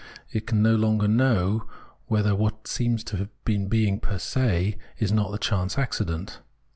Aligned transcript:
It 0.31 0.47
can 0.47 0.63
no 0.63 0.73
longer 0.75 1.07
know 1.07 1.69
whether 2.07 2.33
what 2.33 2.67
seems 2.67 3.03
to 3.03 3.17
have 3.17 3.29
being 3.45 3.99
per 3.99 4.17
se 4.17 4.79
is 4.97 5.11
not 5.11 5.31
a 5.31 5.37
chance 5.37 5.77
accident. 5.77 6.39